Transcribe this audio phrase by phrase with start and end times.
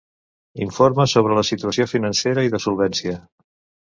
[0.67, 3.13] Informe sobre la situació financera i de solvència.